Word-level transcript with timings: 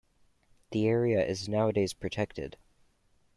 The 0.71 0.87
area 0.87 1.23
is 1.23 1.47
nowadays 1.47 1.93
protected. 1.93 2.57